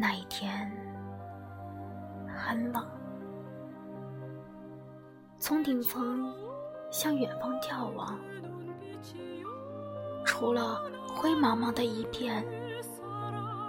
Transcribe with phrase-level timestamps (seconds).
[0.00, 0.72] 那一天
[2.26, 2.88] 很冷，
[5.38, 6.34] 从顶峰
[6.90, 8.18] 向远方眺望，
[10.24, 10.80] 除了
[11.14, 12.42] 灰茫茫的一片，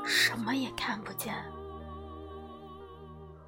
[0.06, 1.36] 什么也看不见。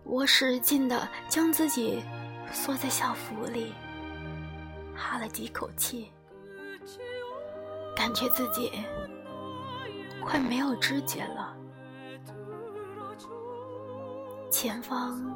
[0.04, 2.04] 我使劲的将自己
[2.52, 3.73] 缩在校服里，
[4.94, 6.12] 哈了几口气，
[7.95, 8.70] 感觉自己
[10.22, 11.56] 快没有知觉了。
[14.54, 15.36] 前方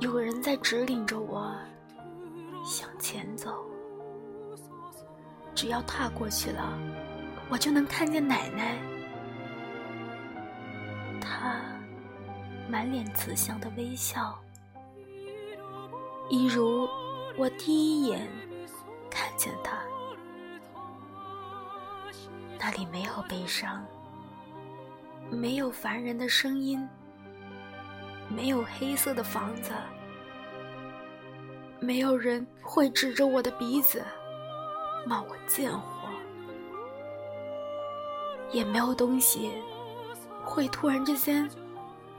[0.00, 1.50] 有个人在指引着我
[2.62, 3.64] 向前走，
[5.54, 6.78] 只要踏过去了，
[7.48, 8.76] 我就能看见奶奶。
[11.18, 11.62] 她
[12.68, 14.38] 满脸慈祥的微笑，
[16.28, 16.86] 一如
[17.38, 18.28] 我第一眼
[19.10, 19.78] 看见她，
[22.58, 23.82] 那里没有悲伤，
[25.30, 26.86] 没有烦人的声音。
[28.34, 29.72] 没有黑色的房子，
[31.80, 34.02] 没有人会指着我的鼻子
[35.04, 36.08] 骂我贱货，
[38.52, 39.50] 也没有东西
[40.44, 41.50] 会突然之间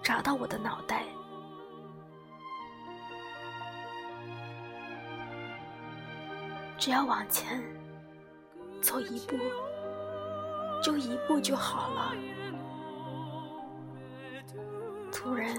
[0.03, 1.05] 砸到我的脑袋。
[6.77, 7.63] 只要往前
[8.81, 9.37] 走一步，
[10.83, 12.13] 就一步就好了。
[15.09, 15.55] 突然。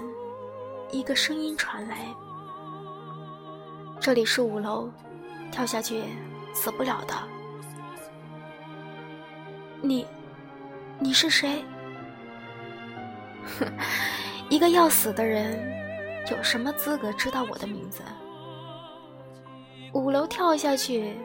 [0.93, 2.05] 一个声音传来
[3.99, 4.87] ：“这里是五楼，
[5.51, 6.03] 跳下去
[6.53, 7.15] 死不了的。”
[9.81, 10.05] 你，
[10.99, 11.65] 你是谁？
[13.57, 13.65] 哼，
[14.51, 15.59] 一个要死的人，
[16.29, 18.03] 有什么资格知道我的名字？
[19.93, 21.17] 五楼跳下去，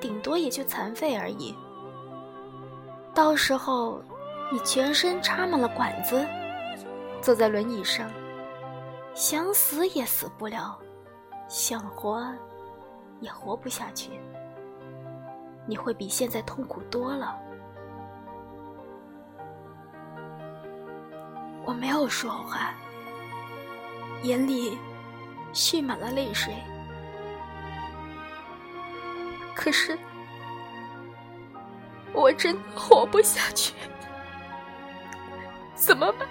[0.00, 1.54] 顶多也就残废而已。
[3.14, 4.02] 到时候，
[4.52, 6.26] 你全身插满了管子，
[7.22, 8.10] 坐在轮椅上。
[9.16, 10.78] 想死也死不了，
[11.48, 12.22] 想活
[13.20, 14.20] 也活不下去。
[15.64, 17.34] 你会比现在痛苦多了。
[21.64, 22.74] 我没有说话，
[24.22, 24.78] 眼里
[25.54, 26.54] 蓄满了泪水。
[29.54, 29.98] 可是，
[32.12, 33.72] 我真的活不下去，
[35.74, 36.28] 怎么办？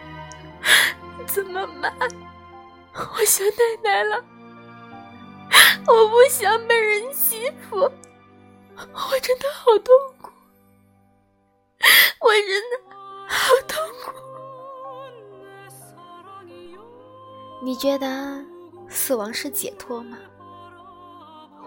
[1.26, 1.92] 怎么办？
[2.98, 4.24] 我想奶奶了，
[5.86, 10.32] 我不想被人欺负，我真的好痛苦，
[12.22, 12.78] 我真的
[13.28, 14.12] 好痛苦。
[17.62, 18.42] 你觉得
[18.88, 20.18] 死亡是解脱吗？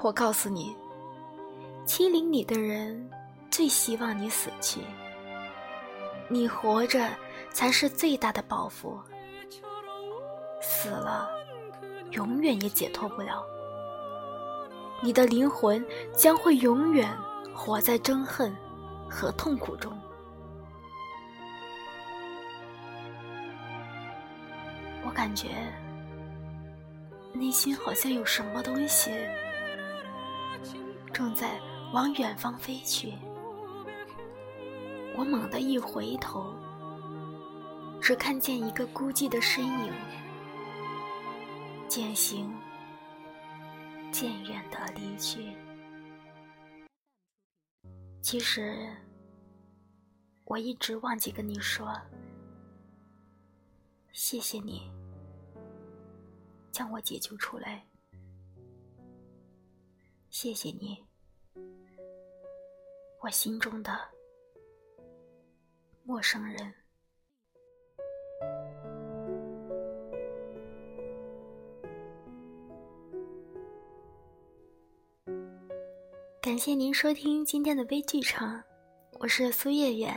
[0.01, 0.75] 我告诉你，
[1.85, 3.11] 欺凌你的人
[3.51, 4.81] 最希望你死去，
[6.29, 7.11] 你活着
[7.53, 8.99] 才是最大的报复。
[10.81, 11.29] 死了，
[12.13, 13.45] 永远也解脱不了。
[15.03, 15.85] 你的灵魂
[16.15, 17.11] 将会永远
[17.53, 18.57] 活在憎恨
[19.11, 19.93] 和痛苦中。
[25.05, 25.49] 我感觉
[27.33, 29.11] 内心好像有什么东西
[31.13, 31.59] 正在
[31.93, 33.15] 往远方飞去。
[35.17, 36.55] 我猛地一回头，
[38.01, 39.93] 只看见一个孤寂的身影。
[41.89, 42.55] 渐行
[44.13, 45.57] 渐远的离去。
[48.21, 48.95] 其实，
[50.45, 51.99] 我一直忘记跟你说，
[54.13, 54.91] 谢谢你
[56.71, 57.83] 将我解救出来，
[60.29, 61.03] 谢谢你，
[63.23, 63.99] 我心中的
[66.05, 66.75] 陌生人。
[76.49, 78.65] 感谢您收听今天的微剧场，
[79.21, 80.11] 我是苏月月，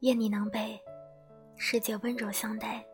[0.00, 0.76] 愿你能被
[1.56, 2.84] 世界温柔相待。